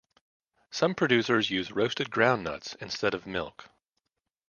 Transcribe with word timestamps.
Some 0.71 0.95
producers 0.95 1.51
use 1.51 1.71
roasted 1.71 2.09
groundnuts 2.09 2.73
instead 2.81 3.13
of 3.13 3.27
milk. 3.27 3.69